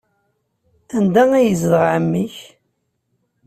Anda 0.97 1.23
ay 1.33 1.45
yezdeɣ 1.47 1.83
ɛemmi-k? 1.95 2.35